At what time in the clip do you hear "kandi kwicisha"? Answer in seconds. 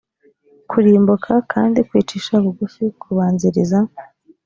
1.51-2.33